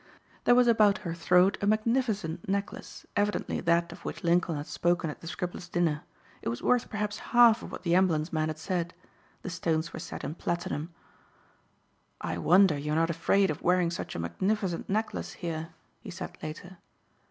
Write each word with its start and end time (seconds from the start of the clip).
There 0.45 0.55
was 0.55 0.67
about 0.67 0.97
her 1.05 1.13
throat 1.13 1.59
a 1.61 1.67
magnificent 1.67 2.49
necklace, 2.49 3.05
evidently 3.15 3.61
that 3.61 3.91
of 3.91 4.03
which 4.03 4.23
Lincoln 4.23 4.55
had 4.55 4.65
spoken 4.65 5.11
at 5.11 5.21
the 5.21 5.27
Scribblers' 5.27 5.69
dinner. 5.69 6.01
It 6.41 6.49
was 6.49 6.63
worth 6.63 6.89
perhaps 6.89 7.19
half 7.19 7.61
of 7.61 7.71
what 7.71 7.83
the 7.83 7.93
ambulance 7.93 8.33
man 8.33 8.47
had 8.49 8.57
said. 8.57 8.95
The 9.43 9.51
stones 9.51 9.93
were 9.93 9.99
set 9.99 10.23
in 10.23 10.33
platinum. 10.33 10.91
"I 12.19 12.39
wonder 12.39 12.79
you 12.79 12.93
are 12.93 12.95
not 12.95 13.11
afraid 13.11 13.51
of 13.51 13.61
wearing 13.61 13.91
such 13.91 14.15
a 14.15 14.19
magnificent 14.19 14.89
necklace 14.89 15.33
here," 15.33 15.69
he 15.99 16.09
said 16.09 16.35
later. 16.41 16.79